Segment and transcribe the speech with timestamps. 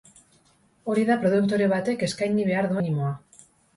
[0.93, 3.13] Hori da produktore batek eskaini behar duen minimoa.